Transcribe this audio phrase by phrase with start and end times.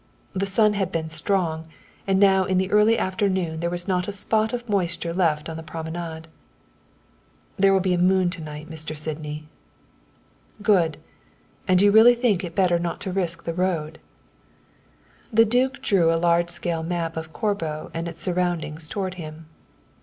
[0.33, 1.67] The sun had been strong,
[2.07, 5.57] and now in the early afternoon there was not a spot of moisture left on
[5.57, 6.27] the promenade.
[7.57, 8.97] "There will be a moon to night, Mr.
[8.97, 9.47] Sydney."
[10.59, 10.97] "Good
[11.67, 13.99] and you really think it better not to risk the road?"
[15.31, 19.45] The duke drew a large scale map of Corbo and its surroundings towards him.